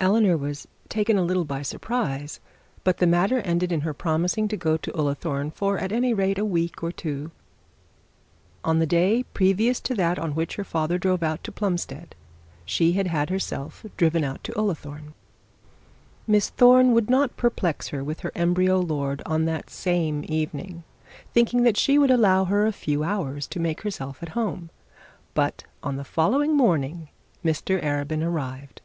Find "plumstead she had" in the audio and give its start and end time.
11.50-13.08